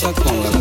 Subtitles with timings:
[0.00, 0.57] 太爽了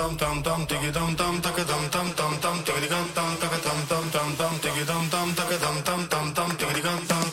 [0.00, 3.58] tam tam tam tiki tam tam taka tam tam tam tam tiki tam tam taka
[3.66, 7.29] tam tam tam tam tiki tam tam taka tam tam tam tam tiki tam tam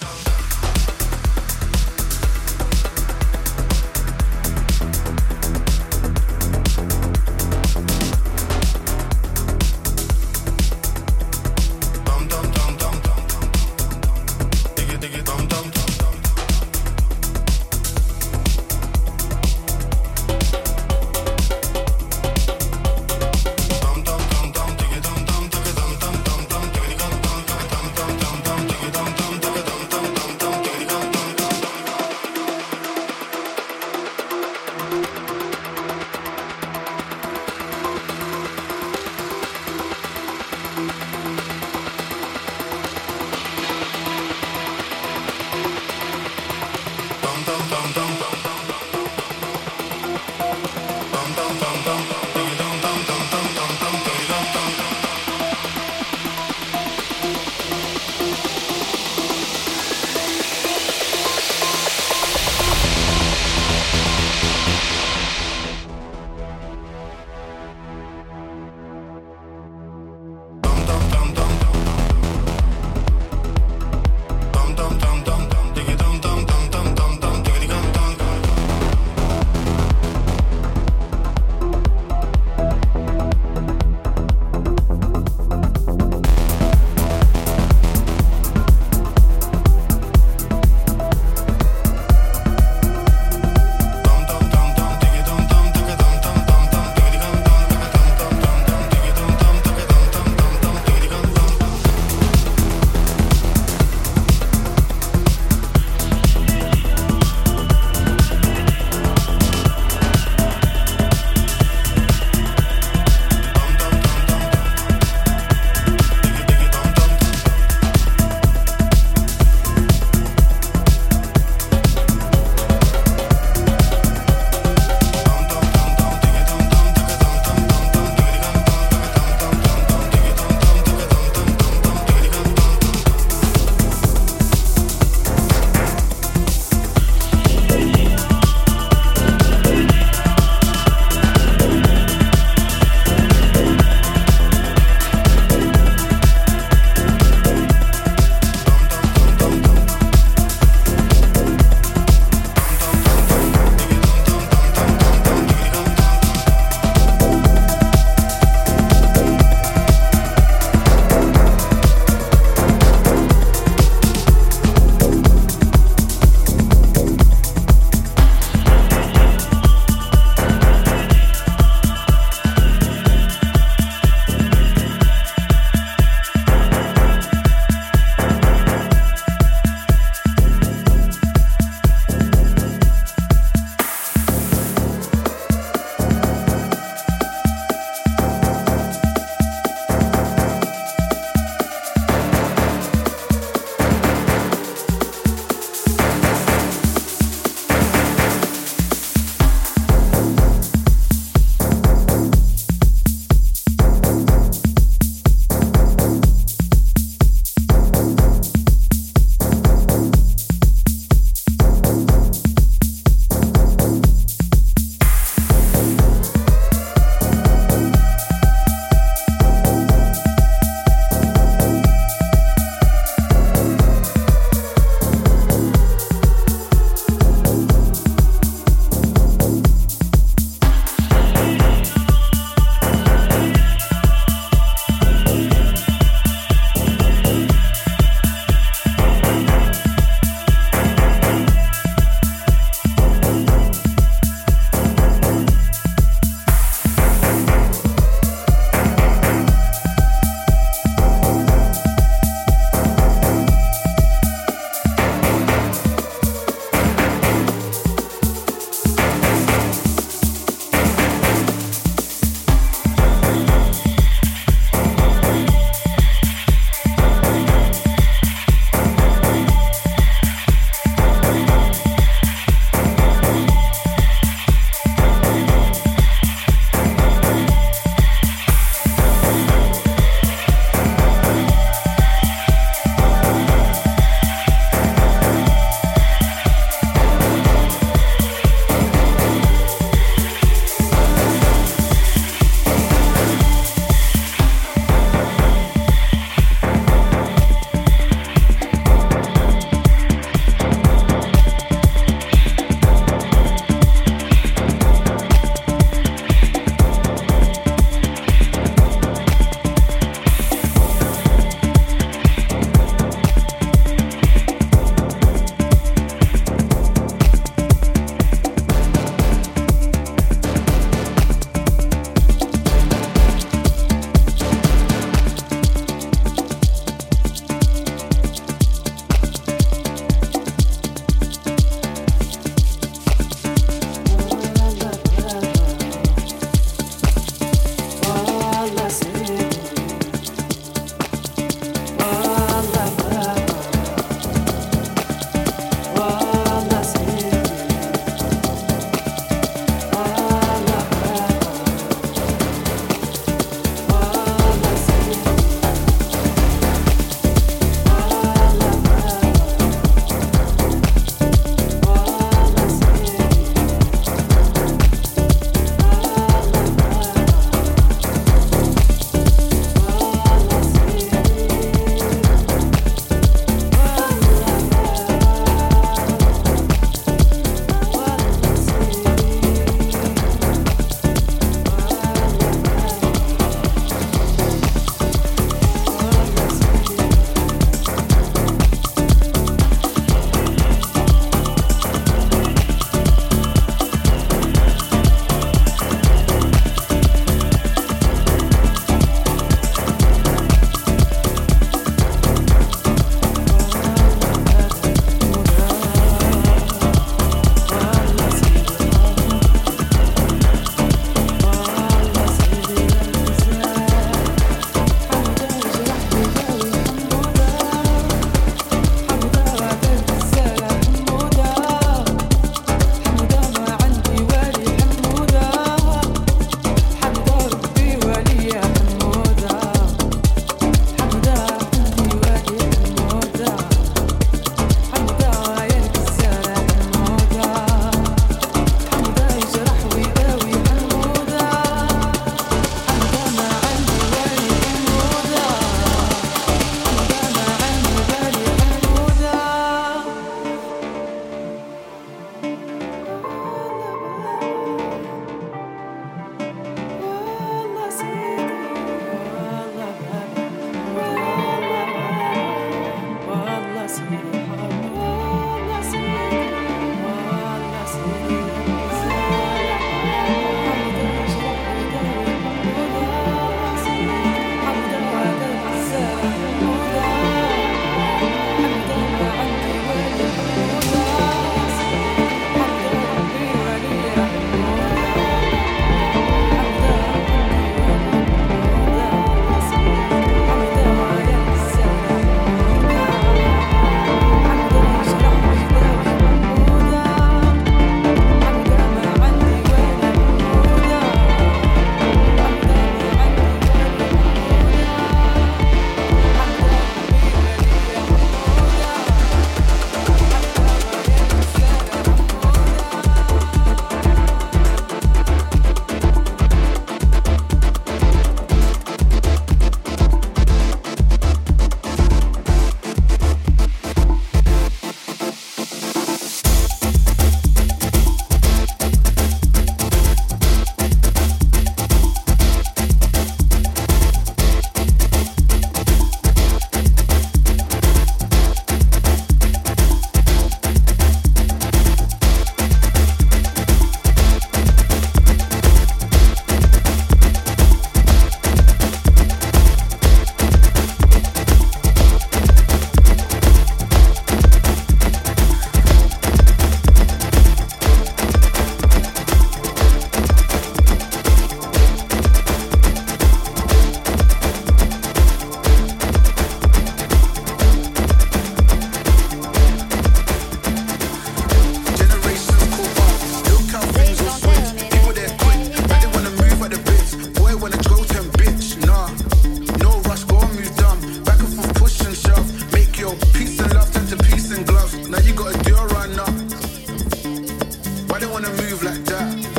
[588.17, 589.56] Why they wanna move like that?